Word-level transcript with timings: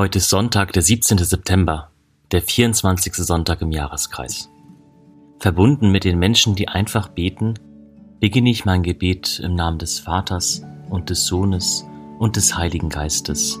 Heute 0.00 0.16
ist 0.16 0.30
Sonntag, 0.30 0.72
der 0.72 0.80
17. 0.80 1.18
September, 1.18 1.90
der 2.32 2.40
24. 2.40 3.16
Sonntag 3.16 3.60
im 3.60 3.70
Jahreskreis. 3.70 4.48
Verbunden 5.38 5.92
mit 5.92 6.04
den 6.04 6.18
Menschen, 6.18 6.54
die 6.54 6.68
einfach 6.68 7.08
beten, 7.08 7.52
beginne 8.18 8.48
ich 8.48 8.64
mein 8.64 8.82
Gebet 8.82 9.42
im 9.44 9.54
Namen 9.54 9.78
des 9.78 9.98
Vaters 9.98 10.62
und 10.88 11.10
des 11.10 11.26
Sohnes 11.26 11.84
und 12.18 12.36
des 12.36 12.56
Heiligen 12.56 12.88
Geistes. 12.88 13.60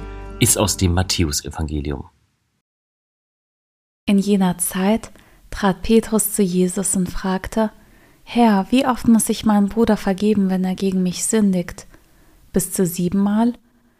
ist 0.41 0.57
aus 0.57 0.75
dem 0.75 0.95
Matthäusevangelium. 0.95 2.09
In 4.07 4.17
jener 4.17 4.57
Zeit 4.57 5.11
trat 5.51 5.83
Petrus 5.83 6.33
zu 6.33 6.41
Jesus 6.41 6.95
und 6.95 7.09
fragte: 7.09 7.71
Herr, 8.23 8.65
wie 8.71 8.87
oft 8.87 9.07
muss 9.07 9.29
ich 9.29 9.45
meinem 9.45 9.69
Bruder 9.69 9.97
vergeben, 9.97 10.49
wenn 10.49 10.63
er 10.63 10.73
gegen 10.73 11.03
mich 11.03 11.25
sündigt? 11.25 11.85
Bis 12.53 12.73
zu 12.73 12.87
siebenmal? 12.87 13.53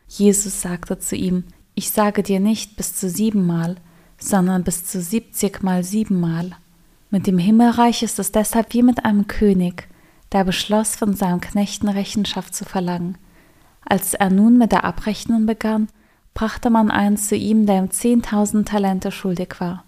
Jesus 0.08 0.61
sagte 0.61 0.98
zu 0.98 1.16
ihm: 1.16 1.44
Ich 1.75 1.92
sage 1.92 2.23
dir 2.23 2.39
nicht 2.39 2.76
bis 2.76 2.95
zu 2.95 3.08
siebenmal, 3.08 3.76
sondern 4.17 4.64
bis 4.64 4.83
zu 4.86 5.00
siebzigmal 5.00 5.83
siebenmal. 5.83 6.58
Mit 7.11 7.28
dem 7.28 7.38
Himmelreich 7.38 8.02
ist 8.02 8.17
es 8.17 8.31
deshalb 8.31 8.73
wie 8.73 8.81
mit 8.81 9.05
einem 9.05 9.28
König, 9.28 9.88
der 10.31 10.44
beschloss, 10.44 10.95
von 10.95 11.14
seinem 11.14 11.39
Knechten 11.39 11.88
Rechenschaft 11.88 12.55
zu 12.55 12.66
verlangen. 12.66 13.17
Als 13.86 14.15
er 14.15 14.32
nun 14.32 14.58
mit 14.58 14.71
der 14.71 14.86
Abrechnung 14.86 15.45
begann, 15.45 15.88
brachte 16.33 16.69
man 16.69 16.92
einen 16.92 17.17
zu 17.17 17.36
ihm, 17.36 17.65
der 17.65 17.80
ihm 17.80 17.92
zehntausend 17.92 18.67
Talente 18.67 19.11
schuldig 19.11 19.55
war. 19.59 19.83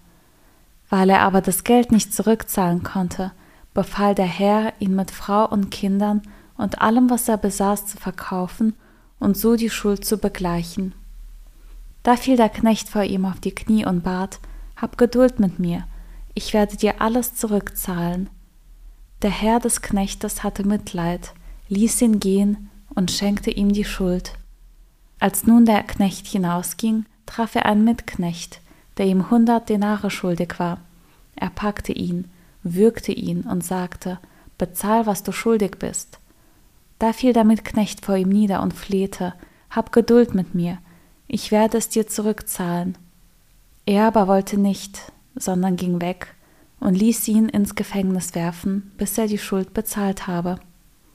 Weil 0.89 1.09
er 1.09 1.21
aber 1.21 1.41
das 1.41 1.63
Geld 1.63 1.91
nicht 1.91 2.13
zurückzahlen 2.13 2.83
konnte, 2.83 3.31
befahl 3.73 4.15
der 4.15 4.25
Herr, 4.25 4.73
ihn 4.79 4.95
mit 4.95 5.11
Frau 5.11 5.47
und 5.47 5.71
Kindern 5.71 6.21
und 6.57 6.81
allem, 6.81 7.09
was 7.09 7.27
er 7.27 7.37
besaß, 7.37 7.87
zu 7.87 7.97
verkaufen 7.97 8.75
und 9.19 9.37
so 9.37 9.55
die 9.55 9.69
Schuld 9.69 10.05
zu 10.05 10.17
begleichen. 10.17 10.93
Da 12.03 12.17
fiel 12.17 12.35
der 12.35 12.49
Knecht 12.49 12.89
vor 12.89 13.03
ihm 13.03 13.25
auf 13.25 13.39
die 13.39 13.55
Knie 13.55 13.85
und 13.85 14.03
bat, 14.03 14.39
Hab 14.75 14.97
Geduld 14.97 15.39
mit 15.39 15.59
mir, 15.59 15.85
ich 16.33 16.53
werde 16.53 16.75
dir 16.75 17.01
alles 17.01 17.35
zurückzahlen. 17.35 18.29
Der 19.21 19.31
Herr 19.31 19.59
des 19.59 19.81
Knechtes 19.81 20.43
hatte 20.43 20.67
Mitleid, 20.67 21.33
ließ 21.69 22.01
ihn 22.01 22.19
gehen 22.19 22.69
und 22.93 23.11
schenkte 23.11 23.51
ihm 23.51 23.71
die 23.71 23.85
Schuld. 23.85 24.33
Als 25.23 25.47
nun 25.47 25.63
der 25.63 25.83
Knecht 25.83 26.27
hinausging, 26.27 27.05
traf 27.25 27.55
er 27.55 27.65
einen 27.65 27.85
Mitknecht, 27.85 28.59
der 28.97 29.05
ihm 29.05 29.29
hundert 29.29 29.69
Denare 29.69 30.11
schuldig 30.11 30.59
war. 30.59 30.81
Er 31.37 31.49
packte 31.49 31.93
ihn, 31.93 32.29
würgte 32.61 33.13
ihn 33.13 33.43
und 33.43 33.63
sagte, 33.63 34.19
Bezahl, 34.57 35.05
was 35.05 35.23
du 35.23 35.31
schuldig 35.31 35.77
bist. 35.79 36.19
Da 36.99 37.13
fiel 37.13 37.31
der 37.31 37.45
Mitknecht 37.45 38.03
vor 38.03 38.17
ihm 38.17 38.27
nieder 38.27 38.61
und 38.61 38.73
flehte, 38.73 39.33
Hab 39.69 39.93
Geduld 39.93 40.35
mit 40.35 40.55
mir, 40.55 40.79
ich 41.29 41.51
werde 41.51 41.77
es 41.77 41.87
dir 41.87 42.05
zurückzahlen. 42.05 42.97
Er 43.85 44.07
aber 44.07 44.27
wollte 44.27 44.59
nicht, 44.59 45.13
sondern 45.35 45.77
ging 45.77 46.01
weg 46.01 46.35
und 46.81 46.95
ließ 46.95 47.29
ihn 47.29 47.47
ins 47.47 47.75
Gefängnis 47.75 48.35
werfen, 48.35 48.91
bis 48.97 49.17
er 49.17 49.27
die 49.27 49.37
Schuld 49.37 49.73
bezahlt 49.73 50.27
habe. 50.27 50.59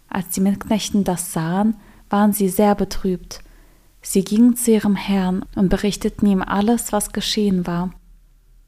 Als 0.09 0.31
die 0.31 0.41
Mitknechten 0.41 1.05
das 1.05 1.35
sahen, 1.35 1.77
waren 2.09 2.33
sie 2.33 2.49
sehr 2.49 2.75
betrübt. 2.75 3.43
Sie 4.01 4.25
gingen 4.25 4.57
zu 4.57 4.71
ihrem 4.71 4.97
Herrn 4.97 5.45
und 5.55 5.69
berichteten 5.69 6.27
ihm 6.27 6.43
alles, 6.43 6.93
was 6.93 7.13
geschehen 7.13 7.67
war. 7.67 7.91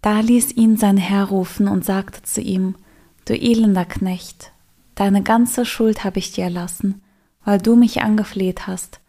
Da 0.02 0.20
ließ 0.20 0.52
ihn 0.52 0.76
sein 0.76 0.96
Herr 0.96 1.26
rufen 1.26 1.68
und 1.68 1.84
sagte 1.84 2.22
zu 2.22 2.40
ihm, 2.40 2.74
Du 3.26 3.34
elender 3.34 3.84
Knecht, 3.84 4.52
deine 4.94 5.22
ganze 5.22 5.64
Schuld 5.64 6.04
habe 6.04 6.18
ich 6.18 6.32
dir 6.32 6.44
erlassen, 6.44 7.02
weil 7.44 7.58
du 7.58 7.76
mich 7.76 8.02
angefleht 8.02 8.66
hast. 8.66 9.00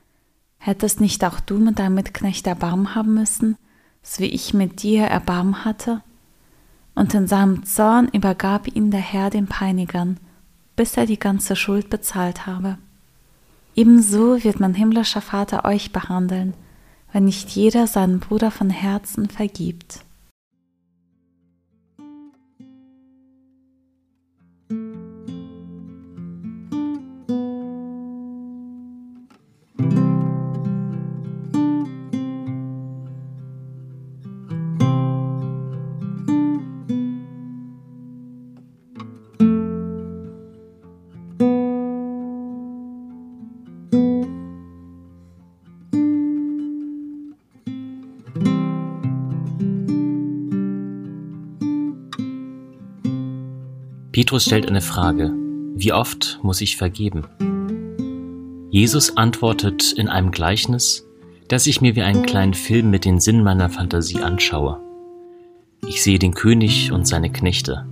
Hättest 0.58 1.02
nicht 1.02 1.24
auch 1.26 1.40
du 1.40 1.58
mit 1.58 1.80
deinem 1.80 1.96
Mitknecht 1.96 2.46
Erbarmen 2.46 2.94
haben 2.94 3.14
müssen, 3.14 3.58
so 4.04 4.22
wie 4.22 4.28
ich 4.28 4.54
mit 4.54 4.84
dir 4.84 5.06
Erbarmen 5.06 5.66
hatte? 5.66 6.02
Und 6.94 7.14
in 7.14 7.26
seinem 7.26 7.64
Zorn 7.66 8.10
übergab 8.10 8.68
ihn 8.68 8.92
der 8.92 9.00
Herr 9.00 9.30
den 9.30 9.48
Peinigern, 9.48 10.20
bis 10.76 10.98
er 10.98 11.06
die 11.06 11.20
ganze 11.20 11.56
Schuld 11.56 11.90
bezahlt 11.90 12.46
habe. 12.46 12.78
Ebenso 13.76 14.44
wird 14.44 14.60
mein 14.60 14.74
himmlischer 14.74 15.22
Vater 15.22 15.66
euch 15.66 15.92
behandeln, 15.92 16.54
wenn 17.12 17.26
nicht 17.26 17.50
jeder 17.52 17.88
seinen 17.88 18.20
Bruder 18.20 18.52
von 18.52 18.70
Herzen 18.70 19.30
vergibt. 19.30 20.00
Petrus 54.32 54.46
stellt 54.46 54.70
eine 54.70 54.80
Frage. 54.80 55.34
Wie 55.76 55.92
oft 55.92 56.40
muss 56.42 56.62
ich 56.62 56.78
vergeben? 56.78 57.26
Jesus 58.70 59.18
antwortet 59.18 59.92
in 59.92 60.08
einem 60.08 60.32
Gleichnis, 60.32 61.06
das 61.50 61.68
ich 61.68 61.82
mir 61.82 61.98
wie 61.98 62.02
einen 62.02 62.26
kleinen 62.26 62.54
Film 62.54 62.90
mit 62.90 63.04
den 63.04 63.20
Sinnen 63.20 63.44
meiner 63.44 63.70
Fantasie 63.70 64.22
anschaue. 64.22 64.80
Ich 65.86 66.02
sehe 66.02 66.18
den 66.18 66.34
König 66.34 66.94
und 66.94 67.06
seine 67.06 67.30
Knechte. 67.30 67.86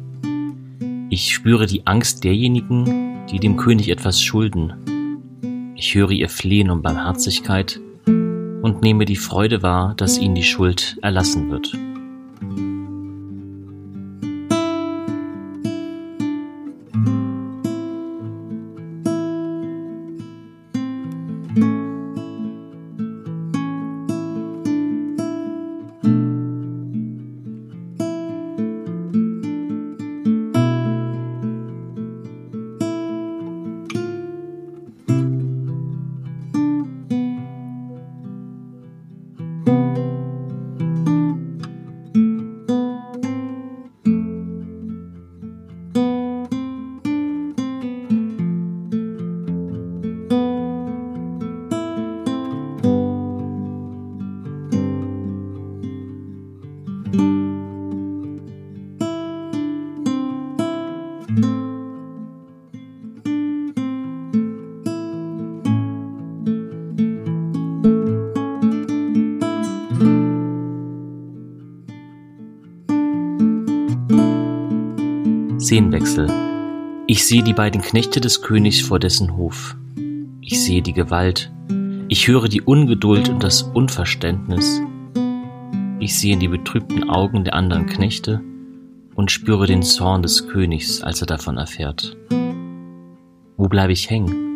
Ich 1.10 1.34
spüre 1.34 1.66
die 1.66 1.86
Angst 1.86 2.24
derjenigen, 2.24 3.26
die 3.30 3.42
dem 3.42 3.58
König 3.58 3.90
etwas 3.90 4.22
schulden. 4.22 5.74
Ich 5.76 5.94
höre 5.94 6.12
ihr 6.12 6.30
Flehen 6.30 6.70
um 6.70 6.82
Barmherzigkeit 6.82 7.82
und 8.06 8.82
nehme 8.82 9.04
die 9.04 9.18
Freude 9.18 9.62
wahr, 9.62 9.94
dass 9.94 10.18
ihnen 10.18 10.36
die 10.36 10.44
Schuld 10.44 11.00
erlassen 11.02 11.52
wird. 11.52 11.78
Szenenwechsel. 75.70 76.28
Ich 77.06 77.28
sehe 77.28 77.44
die 77.44 77.54
beiden 77.54 77.84
Knechte 77.84 78.20
des 78.20 78.42
Königs 78.42 78.82
vor 78.82 78.98
dessen 78.98 79.38
Hof. 79.38 79.78
Ich 80.42 80.64
sehe 80.64 80.82
die 80.82 80.94
Gewalt. 80.94 81.52
Ich 82.08 82.28
höre 82.28 82.48
die 82.48 82.64
Ungeduld 82.64 83.30
und 83.30 83.44
das 83.44 83.62
Unverständnis. 83.62 84.82
Ich 86.00 86.18
sehe 86.18 86.34
in 86.34 86.40
die 86.40 86.48
betrübten 86.48 87.08
Augen 87.08 87.44
der 87.44 87.54
anderen 87.54 87.86
Knechte 87.86 88.42
und 89.14 89.30
spüre 89.30 89.68
den 89.68 89.84
Zorn 89.84 90.24
des 90.24 90.48
Königs, 90.48 91.04
als 91.04 91.22
er 91.22 91.28
davon 91.28 91.58
erfährt. 91.58 92.18
Wo 93.56 93.68
bleibe 93.68 93.94
ich 93.94 94.10
hängen? 94.10 94.49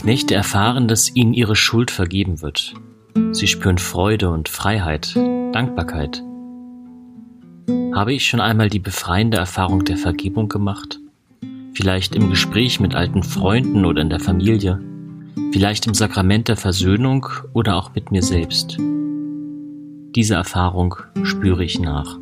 Knechte 0.00 0.34
erfahren, 0.34 0.88
dass 0.88 1.14
ihnen 1.14 1.34
ihre 1.34 1.54
Schuld 1.54 1.90
vergeben 1.90 2.40
wird. 2.40 2.72
Sie 3.32 3.46
spüren 3.46 3.76
Freude 3.76 4.30
und 4.30 4.48
Freiheit, 4.48 5.14
Dankbarkeit. 5.14 6.22
Habe 7.94 8.14
ich 8.14 8.26
schon 8.26 8.40
einmal 8.40 8.70
die 8.70 8.78
befreiende 8.78 9.36
Erfahrung 9.36 9.84
der 9.84 9.98
Vergebung 9.98 10.48
gemacht? 10.48 10.98
Vielleicht 11.74 12.14
im 12.14 12.30
Gespräch 12.30 12.80
mit 12.80 12.94
alten 12.94 13.22
Freunden 13.22 13.84
oder 13.84 14.00
in 14.00 14.08
der 14.08 14.20
Familie? 14.20 14.80
Vielleicht 15.52 15.86
im 15.86 15.92
Sakrament 15.92 16.48
der 16.48 16.56
Versöhnung 16.56 17.26
oder 17.52 17.76
auch 17.76 17.94
mit 17.94 18.10
mir 18.10 18.22
selbst? 18.22 18.78
Diese 18.78 20.34
Erfahrung 20.34 20.96
spüre 21.24 21.62
ich 21.62 21.78
nach. 21.78 22.18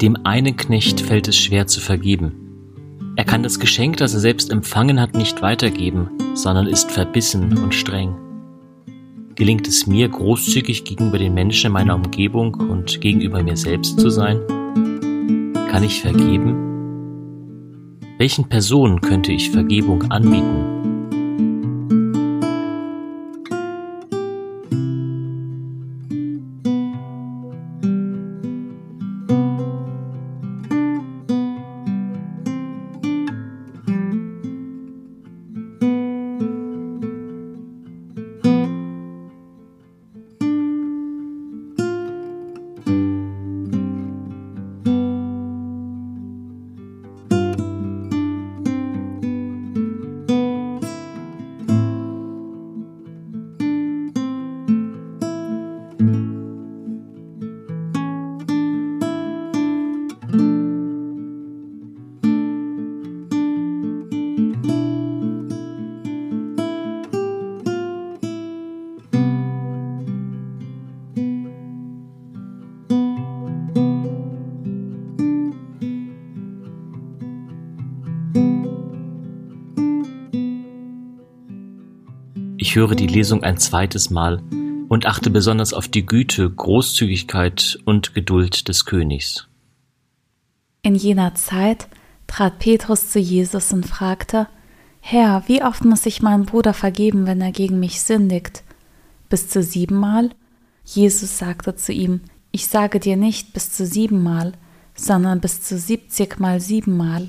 Dem 0.00 0.18
einen 0.24 0.56
Knecht 0.58 1.00
fällt 1.00 1.26
es 1.26 1.36
schwer 1.38 1.66
zu 1.66 1.80
vergeben. 1.80 2.32
Er 3.16 3.24
kann 3.24 3.42
das 3.42 3.58
Geschenk, 3.58 3.96
das 3.96 4.12
er 4.12 4.20
selbst 4.20 4.50
empfangen 4.50 5.00
hat, 5.00 5.14
nicht 5.14 5.40
weitergeben, 5.40 6.10
sondern 6.34 6.66
ist 6.66 6.92
verbissen 6.92 7.56
und 7.56 7.74
streng. 7.74 8.14
Gelingt 9.36 9.66
es 9.66 9.86
mir, 9.86 10.06
großzügig 10.08 10.84
gegenüber 10.84 11.18
den 11.18 11.32
Menschen 11.32 11.72
meiner 11.72 11.94
Umgebung 11.94 12.54
und 12.54 13.00
gegenüber 13.00 13.42
mir 13.42 13.56
selbst 13.56 13.98
zu 13.98 14.10
sein? 14.10 14.38
Kann 15.70 15.82
ich 15.82 16.02
vergeben? 16.02 16.54
Welchen 18.18 18.50
Personen 18.50 19.00
könnte 19.00 19.32
ich 19.32 19.50
Vergebung 19.50 20.10
anbieten? 20.10 20.75
Ich 82.66 82.74
höre 82.74 82.96
die 82.96 83.06
Lesung 83.06 83.44
ein 83.44 83.58
zweites 83.58 84.10
Mal 84.10 84.42
und 84.88 85.06
achte 85.06 85.30
besonders 85.30 85.72
auf 85.72 85.86
die 85.86 86.04
Güte, 86.04 86.50
Großzügigkeit 86.50 87.78
und 87.84 88.12
Geduld 88.12 88.66
des 88.66 88.84
Königs. 88.84 89.46
In 90.82 90.96
jener 90.96 91.36
Zeit 91.36 91.86
trat 92.26 92.58
Petrus 92.58 93.10
zu 93.10 93.20
Jesus 93.20 93.72
und 93.72 93.86
fragte, 93.86 94.48
Herr, 94.98 95.44
wie 95.46 95.62
oft 95.62 95.84
muss 95.84 96.06
ich 96.06 96.22
meinem 96.22 96.44
Bruder 96.44 96.74
vergeben, 96.74 97.28
wenn 97.28 97.40
er 97.40 97.52
gegen 97.52 97.78
mich 97.78 98.02
sündigt? 98.02 98.64
Bis 99.28 99.48
zu 99.48 99.62
siebenmal? 99.62 100.30
Jesus 100.84 101.38
sagte 101.38 101.76
zu 101.76 101.92
ihm, 101.92 102.20
ich 102.50 102.66
sage 102.66 102.98
dir 102.98 103.16
nicht 103.16 103.52
bis 103.52 103.74
zu 103.74 103.86
siebenmal, 103.86 104.54
sondern 104.96 105.40
bis 105.40 105.62
zu 105.62 105.78
siebzigmal 105.78 106.58
siebenmal. 106.58 107.28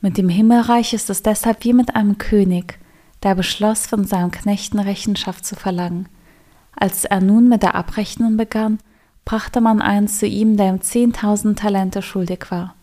Mit 0.00 0.16
dem 0.16 0.30
Himmelreich 0.30 0.94
ist 0.94 1.10
es 1.10 1.22
deshalb 1.22 1.64
wie 1.64 1.74
mit 1.74 1.94
einem 1.94 2.16
König, 2.16 2.79
der 3.22 3.34
beschloss, 3.34 3.86
von 3.86 4.04
seinem 4.04 4.30
Knechten 4.30 4.78
Rechenschaft 4.78 5.44
zu 5.44 5.56
verlangen. 5.56 6.08
Als 6.74 7.04
er 7.04 7.20
nun 7.20 7.48
mit 7.48 7.62
der 7.62 7.74
Abrechnung 7.74 8.36
begann, 8.36 8.78
brachte 9.24 9.60
man 9.60 9.82
einen 9.82 10.08
zu 10.08 10.26
ihm, 10.26 10.56
der 10.56 10.70
ihm 10.70 10.80
zehntausend 10.80 11.58
Talente 11.58 12.02
schuldig 12.02 12.46
war. 12.50 12.74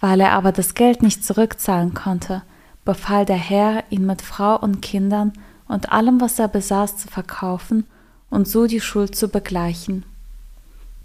Weil 0.00 0.20
er 0.20 0.32
aber 0.32 0.52
das 0.52 0.74
Geld 0.74 1.02
nicht 1.02 1.24
zurückzahlen 1.24 1.94
konnte, 1.94 2.42
befahl 2.84 3.24
der 3.24 3.36
Herr, 3.36 3.84
ihn 3.90 4.06
mit 4.06 4.22
Frau 4.22 4.58
und 4.58 4.82
Kindern 4.82 5.32
und 5.68 5.92
allem, 5.92 6.20
was 6.20 6.38
er 6.38 6.48
besaß, 6.48 6.96
zu 6.96 7.08
verkaufen 7.08 7.86
und 8.30 8.48
so 8.48 8.66
die 8.66 8.80
Schuld 8.80 9.14
zu 9.14 9.28
begleichen. 9.28 10.04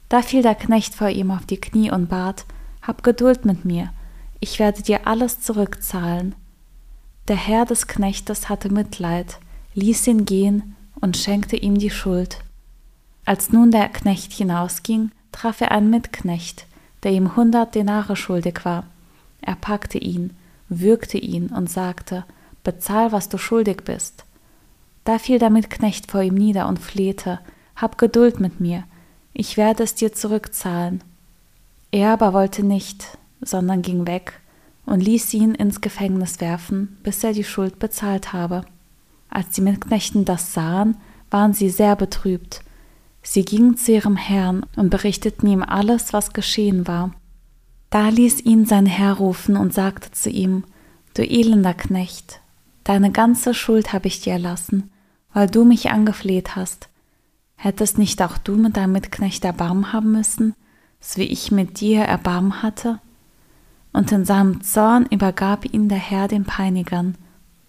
Da 0.09 0.21
fiel 0.21 0.41
der 0.41 0.55
Knecht 0.55 0.95
vor 0.95 1.09
ihm 1.09 1.31
auf 1.31 1.45
die 1.45 1.59
Knie 1.59 1.91
und 1.91 2.07
bat, 2.07 2.45
Hab 2.81 3.03
Geduld 3.03 3.45
mit 3.45 3.65
mir, 3.65 3.91
ich 4.39 4.59
werde 4.59 4.81
dir 4.81 5.05
alles 5.05 5.41
zurückzahlen. 5.41 6.35
Der 7.27 7.35
Herr 7.35 7.65
des 7.65 7.87
Knechtes 7.87 8.47
hatte 8.47 8.69
Mitleid, 8.69 9.39
ließ 9.73 10.07
ihn 10.07 10.23
gehen 10.23 10.75
und 11.01 11.17
schenkte 11.17 11.57
ihm 11.57 11.77
die 11.77 11.89
Schuld. 11.89 12.39
Als 13.25 13.51
nun 13.51 13.69
der 13.71 13.89
Knecht 13.89 14.31
hinausging, 14.31 15.11
traf 15.33 15.59
er 15.59 15.71
einen 15.71 15.89
Mitknecht, 15.89 16.65
der 17.03 17.11
ihm 17.11 17.35
hundert 17.35 17.75
Denare 17.75 18.15
schuldig 18.15 18.63
war. 18.63 18.85
Er 19.41 19.55
packte 19.55 19.97
ihn, 19.97 20.37
würgte 20.69 21.17
ihn 21.17 21.47
und 21.47 21.69
sagte, 21.69 22.23
Bezahl, 22.63 23.11
was 23.11 23.27
du 23.27 23.37
schuldig 23.37 23.83
bist. 23.83 24.23
Da 25.03 25.19
fiel 25.19 25.37
der 25.37 25.49
Mitknecht 25.49 26.09
vor 26.09 26.21
ihm 26.21 26.35
nieder 26.35 26.69
und 26.69 26.79
flehte, 26.79 27.39
Hab 27.75 27.97
Geduld 27.97 28.39
mit 28.39 28.61
mir, 28.61 28.85
ich 29.33 29.57
werde 29.57 29.83
es 29.83 29.95
dir 29.95 30.13
zurückzahlen. 30.13 31.03
Er 31.91 32.13
aber 32.13 32.31
wollte 32.31 32.63
nicht, 32.63 33.17
sondern 33.41 33.81
ging 33.81 34.07
weg 34.07 34.39
und 34.87 35.01
ließ 35.01 35.33
ihn 35.33 35.53
ins 35.53 35.81
Gefängnis 35.81 36.39
werfen, 36.41 36.97
bis 37.03 37.23
er 37.23 37.33
die 37.33 37.43
Schuld 37.43 37.77
bezahlt 37.77 38.33
habe. 38.33 38.63
Als 39.29 39.51
die 39.51 39.61
Mitknechten 39.61 40.25
das 40.25 40.53
sahen, 40.53 40.95
waren 41.29 41.53
sie 41.53 41.69
sehr 41.69 41.95
betrübt. 41.95 42.61
Sie 43.21 43.43
gingen 43.43 43.75
zu 43.75 43.91
ihrem 43.91 44.15
Herrn 44.15 44.65
und 44.77 44.89
berichteten 44.89 45.47
ihm 45.47 45.61
alles, 45.61 46.13
was 46.13 46.31
geschehen 46.31 46.87
war. 46.87 47.11
Da 47.89 48.07
ließ 48.07 48.41
ihn 48.45 48.65
sein 48.65 48.85
Herr 48.85 49.13
rufen 49.13 49.57
und 49.57 49.73
sagte 49.73 50.11
zu 50.11 50.29
ihm, 50.29 50.63
Du 51.13 51.21
elender 51.21 51.73
Knecht, 51.73 52.41
deine 52.85 53.11
ganze 53.11 53.53
Schuld 53.53 53.91
habe 53.91 54.07
ich 54.07 54.21
dir 54.21 54.33
erlassen, 54.33 54.89
weil 55.33 55.47
du 55.47 55.65
mich 55.65 55.91
angefleht 55.91 56.55
hast. 56.55 56.87
Hättest 57.55 57.97
nicht 57.97 58.21
auch 58.21 58.37
du 58.37 58.55
mit 58.55 58.77
deinem 58.77 58.93
Mitknecht 58.93 59.43
Erbarmen 59.43 59.91
haben 59.91 60.11
müssen, 60.11 60.53
so 61.01 61.19
wie 61.19 61.25
ich 61.25 61.51
mit 61.51 61.81
dir 61.81 62.03
Erbarmen 62.03 62.61
hatte? 62.61 62.99
Und 63.97 64.11
in 64.11 64.25
seinem 64.25 64.61
Zorn 64.61 65.07
übergab 65.09 65.65
ihn 65.73 65.89
der 65.89 65.97
Herr 65.97 66.27
den 66.27 66.43
Peinigern, 66.43 67.15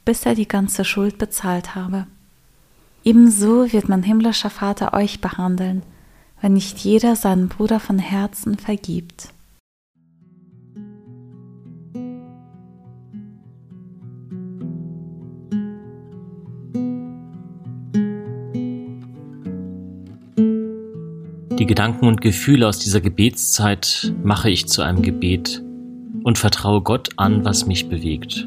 bis 0.04 0.26
er 0.26 0.34
die 0.34 0.46
ganze 0.46 0.84
Schuld 0.84 1.16
bezahlt 1.16 1.74
habe. 1.74 2.06
Ebenso 3.02 3.72
wird 3.72 3.88
mein 3.88 4.02
himmlischer 4.02 4.50
Vater 4.50 4.92
euch 4.92 5.22
behandeln, 5.22 5.82
wenn 6.42 6.52
nicht 6.52 6.80
jeder 6.80 7.16
seinen 7.16 7.48
Bruder 7.48 7.80
von 7.80 7.98
Herzen 7.98 8.58
vergibt. 8.58 9.30
Die 21.58 21.66
Gedanken 21.66 22.06
und 22.06 22.20
Gefühle 22.20 22.68
aus 22.68 22.78
dieser 22.78 23.00
Gebetszeit 23.00 24.12
mache 24.22 24.50
ich 24.50 24.68
zu 24.68 24.82
einem 24.82 25.00
Gebet 25.00 25.62
und 26.28 26.36
vertraue 26.36 26.82
Gott 26.82 27.08
an, 27.16 27.46
was 27.46 27.64
mich 27.64 27.88
bewegt. 27.88 28.46